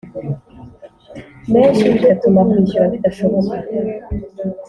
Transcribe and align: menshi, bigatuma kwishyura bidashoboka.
menshi, 1.53 1.83
bigatuma 1.93 2.39
kwishyura 2.49 2.85
bidashoboka. 2.93 3.55